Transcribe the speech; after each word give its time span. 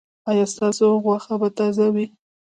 ایا 0.29 0.45
ستاسو 0.53 0.85
غوښه 1.03 1.35
به 1.41 1.49
تازه 1.57 1.87
وي؟ 1.93 2.05